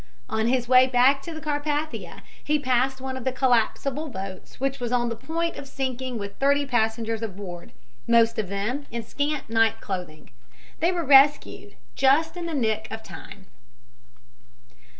On 0.27 0.47
his 0.47 0.67
way 0.67 0.87
back 0.87 1.21
to 1.21 1.31
the 1.31 1.39
Carpathia 1.39 2.23
he 2.43 2.57
passed 2.57 2.99
one 3.01 3.15
of 3.15 3.23
the 3.23 3.31
collapsible 3.31 4.09
boats 4.09 4.59
which 4.59 4.79
was 4.79 4.91
on 4.91 5.09
the 5.09 5.15
point 5.15 5.57
of 5.57 5.67
sinking 5.67 6.17
with 6.17 6.37
thirty 6.37 6.65
passengers 6.65 7.21
aboard, 7.21 7.71
most 8.07 8.39
of 8.39 8.49
them 8.49 8.87
in 8.89 9.03
scant 9.03 9.47
night 9.47 9.79
clothing. 9.79 10.31
They 10.79 10.91
were 10.91 11.05
rescued 11.05 11.75
just 11.93 12.35
in 12.35 12.47
the 12.47 12.55
nick 12.55 12.87
of 12.89 13.03
time. 13.03 13.45